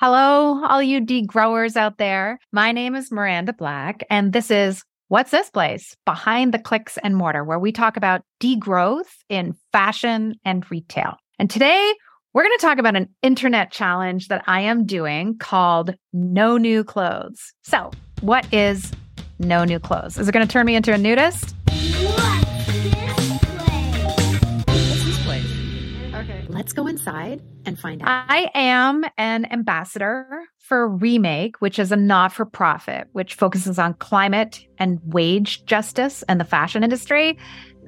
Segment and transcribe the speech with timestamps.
[0.00, 2.38] Hello, all you degrowers out there.
[2.52, 5.94] My name is Miranda Black, and this is What's This Place?
[6.06, 11.18] Behind the Clicks and Mortar, where we talk about degrowth in fashion and retail.
[11.38, 11.92] And today,
[12.32, 16.82] we're going to talk about an internet challenge that I am doing called No New
[16.82, 17.52] Clothes.
[17.60, 17.90] So,
[18.22, 18.92] what is
[19.38, 20.16] No New Clothes?
[20.16, 21.54] Is it going to turn me into a nudist?
[26.50, 28.26] Let's go inside and find out.
[28.28, 33.94] I am an ambassador for Remake, which is a not for profit, which focuses on
[33.94, 37.38] climate and wage justice and the fashion industry.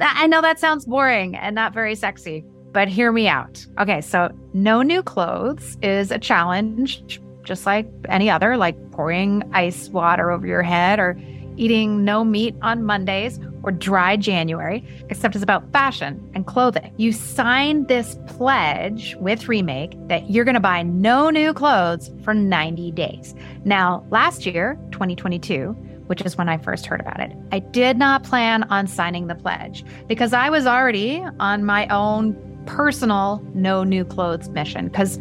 [0.00, 3.66] I know that sounds boring and not very sexy, but hear me out.
[3.80, 9.88] Okay, so no new clothes is a challenge, just like any other, like pouring ice
[9.88, 11.20] water over your head or
[11.56, 16.92] eating no meat on Mondays or dry January, except it's about fashion and clothing.
[16.96, 22.34] You sign this pledge with Remake that you're going to buy no new clothes for
[22.34, 23.34] 90 days.
[23.64, 25.70] Now, last year, 2022,
[26.06, 29.34] which is when I first heard about it, I did not plan on signing the
[29.34, 32.36] pledge because I was already on my own
[32.66, 35.18] personal no new clothes mission because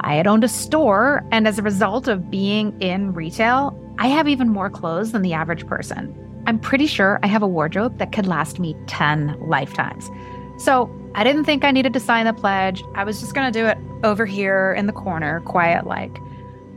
[0.00, 1.24] I had owned a store.
[1.30, 5.34] And as a result of being in retail, I have even more clothes than the
[5.34, 6.16] average person.
[6.46, 10.08] I'm pretty sure I have a wardrobe that could last me 10 lifetimes.
[10.56, 12.82] So I didn't think I needed to sign the pledge.
[12.94, 16.16] I was just going to do it over here in the corner, quiet like.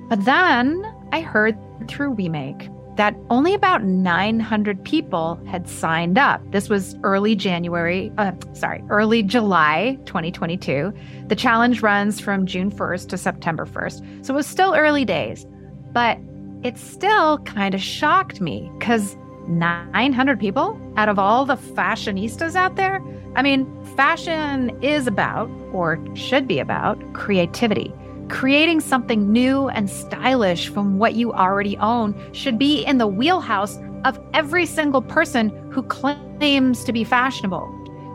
[0.10, 1.58] But then I heard
[1.88, 6.42] through Remake that only about 900 people had signed up.
[6.52, 10.94] This was early January, uh, sorry, early July 2022.
[11.28, 14.26] The challenge runs from June 1st to September 1st.
[14.26, 15.48] So it was still early days.
[15.94, 16.20] But
[16.64, 22.76] it still kind of shocked me because 900 people out of all the fashionistas out
[22.76, 23.02] there?
[23.36, 27.94] I mean, fashion is about, or should be about, creativity.
[28.30, 33.78] Creating something new and stylish from what you already own should be in the wheelhouse
[34.06, 37.70] of every single person who claims to be fashionable.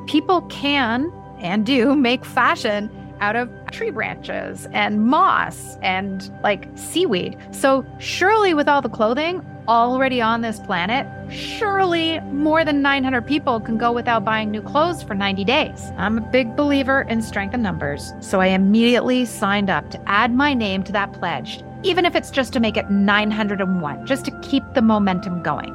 [0.07, 2.91] People can and do make fashion
[3.21, 7.37] out of tree branches and moss and like seaweed.
[7.51, 13.61] So, surely, with all the clothing already on this planet, surely more than 900 people
[13.61, 15.93] can go without buying new clothes for 90 days.
[15.99, 20.35] I'm a big believer in strength in numbers, so I immediately signed up to add
[20.35, 24.41] my name to that pledge, even if it's just to make it 901, just to
[24.41, 25.75] keep the momentum going.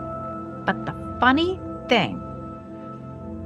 [0.65, 2.22] But the funny thing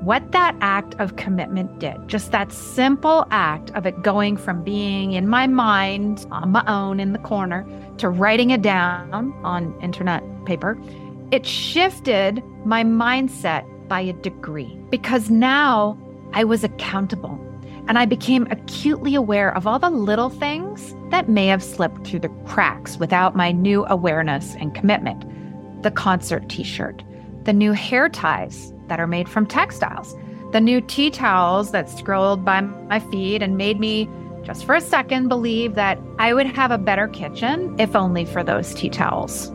[0.08, 5.12] what that act of commitment did, just that simple act of it going from being
[5.12, 10.24] in my mind on my own in the corner to writing it down on internet
[10.46, 10.80] paper,
[11.32, 15.98] it shifted my mindset by a degree because now
[16.32, 17.38] I was accountable
[17.90, 22.20] and I became acutely aware of all the little things that may have slipped through
[22.20, 25.26] the cracks without my new awareness and commitment.
[25.84, 27.04] The concert t shirt,
[27.48, 30.14] the new hair ties that are made from textiles.
[30.52, 34.10] The new tea towels that scrolled by my feet and made me,
[34.44, 38.44] just for a second, believe that I would have a better kitchen if only for
[38.44, 39.50] those tea towels.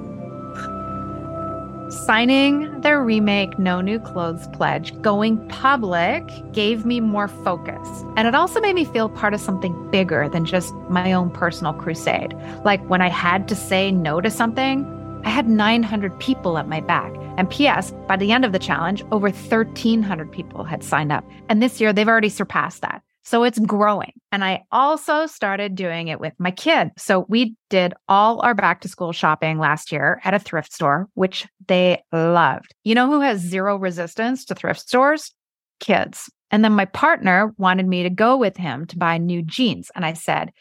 [2.06, 7.86] Signing their remake No New Clothes pledge, going public, gave me more focus.
[8.16, 11.74] And it also made me feel part of something bigger than just my own personal
[11.74, 12.34] crusade.
[12.64, 14.86] Like when I had to say no to something,
[15.26, 17.12] I had 900 people at my back.
[17.36, 21.24] And P.S., by the end of the challenge, over 1,300 people had signed up.
[21.48, 23.02] And this year, they've already surpassed that.
[23.24, 24.12] So it's growing.
[24.32, 26.90] And I also started doing it with my kid.
[26.98, 31.08] So we did all our back to school shopping last year at a thrift store,
[31.14, 32.74] which they loved.
[32.82, 35.32] You know who has zero resistance to thrift stores?
[35.78, 36.30] Kids.
[36.50, 39.90] And then my partner wanted me to go with him to buy new jeans.
[39.94, 40.52] And I said,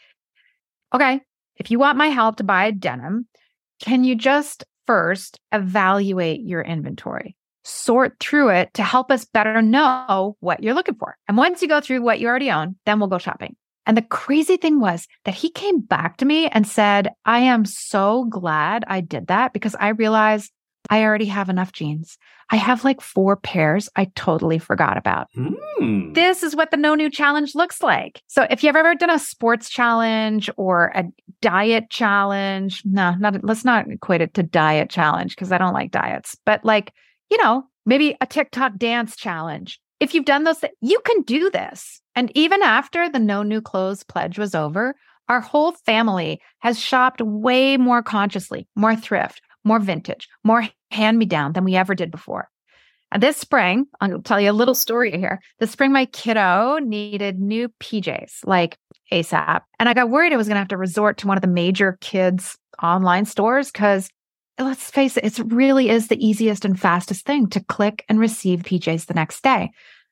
[0.94, 1.20] okay,
[1.56, 3.26] if you want my help to buy denim,
[3.80, 7.36] can you just first evaluate your inventory?
[7.64, 11.16] Sort through it to help us better know what you're looking for.
[11.28, 13.56] And once you go through what you already own, then we'll go shopping.
[13.86, 17.64] And the crazy thing was that he came back to me and said, I am
[17.64, 20.52] so glad I did that because I realized
[20.90, 22.18] I already have enough jeans.
[22.50, 25.28] I have like four pairs I totally forgot about.
[25.36, 26.14] Mm.
[26.14, 28.22] This is what the no new challenge looks like.
[28.26, 31.04] So if you've ever done a sports challenge or a
[31.42, 35.90] diet challenge, no, not let's not equate it to diet challenge because I don't like
[35.90, 36.94] diets, but like,
[37.30, 39.78] you know, maybe a TikTok dance challenge.
[40.00, 42.00] If you've done those, you can do this.
[42.14, 44.94] And even after the no new clothes pledge was over,
[45.28, 51.26] our whole family has shopped way more consciously, more thrift, more vintage, more hand me
[51.26, 52.48] down than we ever did before.
[53.12, 55.40] And this spring, I'll tell you a little story here.
[55.60, 58.78] This spring, my kiddo needed new PJs, like
[59.12, 59.62] ASAP.
[59.78, 61.48] And I got worried I was going to have to resort to one of the
[61.48, 64.08] major kids' online stores because
[64.58, 68.62] let's face it, it really is the easiest and fastest thing to click and receive
[68.62, 69.70] PJs the next day.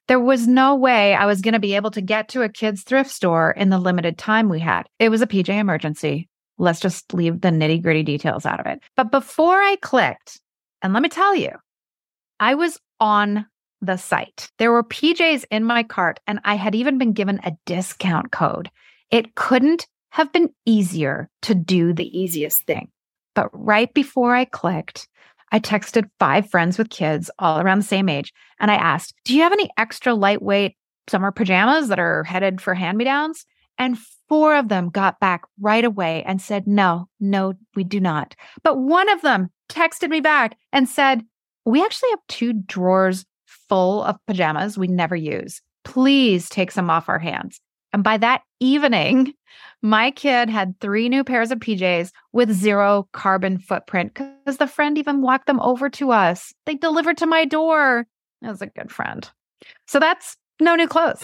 [0.09, 2.83] There was no way I was going to be able to get to a kid's
[2.83, 4.89] thrift store in the limited time we had.
[4.99, 6.29] It was a PJ emergency.
[6.59, 8.81] Let's just leave the nitty gritty details out of it.
[8.97, 10.41] But before I clicked,
[10.83, 11.51] and let me tell you,
[12.41, 13.47] I was on
[13.81, 14.51] the site.
[14.59, 18.71] There were PJs in my cart, and I had even been given a discount code.
[19.11, 22.89] It couldn't have been easier to do the easiest thing.
[23.35, 25.09] But right before I clicked,
[25.53, 29.35] I texted five friends with kids all around the same age, and I asked, Do
[29.35, 30.77] you have any extra lightweight
[31.09, 33.47] summer pajamas that are headed for hand me downs?
[33.79, 33.99] And
[34.29, 38.37] four of them got back right away and said, No, no, we do not.
[38.63, 41.25] But one of them texted me back and said,
[41.65, 43.25] We actually have two drawers
[43.69, 45.63] full of pajamas we never use.
[45.85, 47.61] Please take some off our hands.
[47.93, 49.35] And by that evening,
[49.83, 54.97] my kid had three new pairs of PJs with zero carbon footprint because the friend
[54.99, 56.53] even walked them over to us.
[56.67, 58.07] They delivered to my door.
[58.43, 59.29] That was a good friend.
[59.87, 61.23] So that's no new clothes.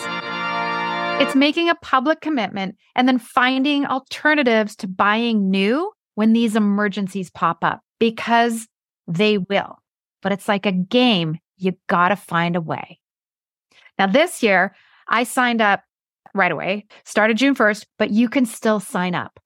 [1.18, 7.30] It's making a public commitment and then finding alternatives to buying new when these emergencies
[7.30, 8.66] pop up because
[9.06, 9.78] they will.
[10.22, 11.38] But it's like a game.
[11.56, 13.00] You got to find a way.
[13.98, 14.74] Now, this year,
[15.08, 15.82] I signed up
[16.36, 19.40] right away, started June 1st, but you can still sign up.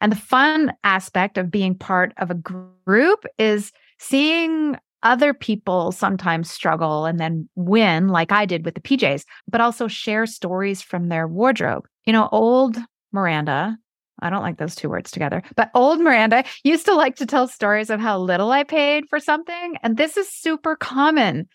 [0.00, 6.50] And the fun aspect of being part of a group is seeing other people sometimes
[6.50, 11.08] struggle and then win, like I did with the PJs, but also share stories from
[11.08, 11.86] their wardrobe.
[12.04, 12.76] You know, old
[13.12, 13.76] Miranda,
[14.20, 17.46] I don't like those two words together, but old Miranda used to like to tell
[17.46, 19.76] stories of how little I paid for something.
[19.82, 21.48] And this is super common.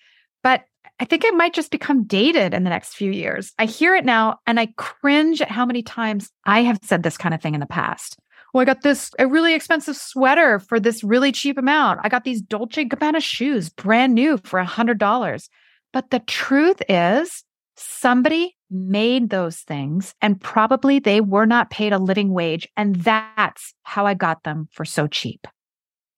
[0.44, 0.63] But
[1.00, 3.54] I think it might just become dated in the next few years.
[3.57, 7.18] I hear it now and I cringe at how many times I have said this
[7.18, 8.18] kind of thing in the past
[8.54, 12.00] well, I got this a really expensive sweater for this really cheap amount.
[12.04, 15.50] I got these Dolce Gabbana shoes brand new for a hundred dollars.
[15.94, 17.44] But the truth is
[17.75, 22.68] somebody made those things and probably they were not paid a living wage.
[22.75, 25.48] And that's how I got them for so cheap.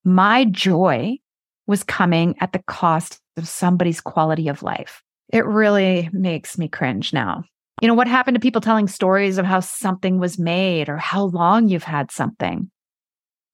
[0.04, 1.18] My joy
[1.72, 5.02] was coming at the cost of somebody's quality of life.
[5.32, 7.46] It really makes me cringe now.
[7.82, 11.24] You know, what happened to people telling stories of how something was made or how
[11.24, 12.70] long you've had something?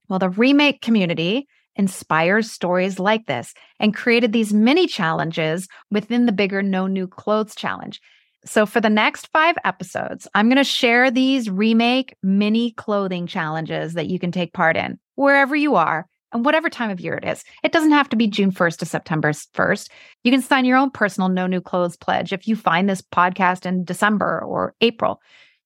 [0.10, 6.32] Well, the remake community inspires stories like this and created these mini challenges within the
[6.32, 8.02] bigger No New Clothes challenge.
[8.46, 13.94] So, for the next five episodes, I'm going to share these remake mini clothing challenges
[13.94, 17.26] that you can take part in wherever you are and whatever time of year it
[17.26, 17.44] is.
[17.64, 19.90] It doesn't have to be June 1st to September 1st.
[20.24, 23.66] You can sign your own personal no new clothes pledge if you find this podcast
[23.66, 25.20] in December or April.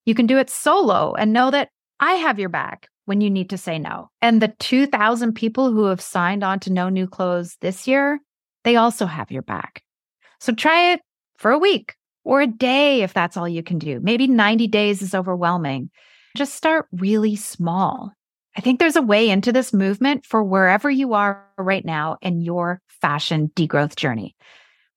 [0.06, 1.70] You can do it solo and know that
[2.00, 4.10] I have your back when you need to say no.
[4.22, 8.20] And the 2,000 people who have signed on to No New Clothes this year,
[8.64, 9.84] they also have your back.
[10.40, 11.02] So try it
[11.38, 14.00] for a week or a day if that's all you can do.
[14.00, 15.92] Maybe 90 days is overwhelming.
[16.38, 18.14] Just start really small
[18.56, 22.42] I think there's a way into this movement for wherever you are right now in
[22.42, 24.36] your fashion degrowth journey.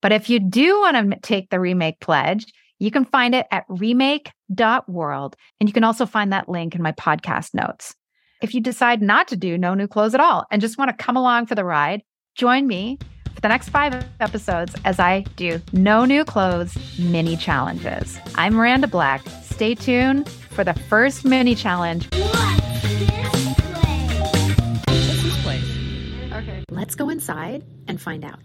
[0.03, 2.47] But if you do want to take the remake pledge,
[2.79, 5.37] you can find it at remake.world.
[5.61, 7.95] And you can also find that link in my podcast notes.
[8.43, 11.05] If you decide not to do no new clothes at all and just want to
[11.05, 12.03] come along for the ride,
[12.35, 12.99] join me
[13.35, 18.19] for the next five episodes as I do no new clothes mini challenges.
[18.35, 19.23] I'm Miranda Black.
[19.43, 22.09] Stay tuned for the first mini challenge.
[26.75, 28.41] Let's go inside and find out.